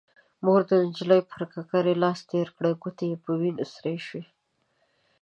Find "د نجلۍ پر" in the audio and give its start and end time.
0.69-1.41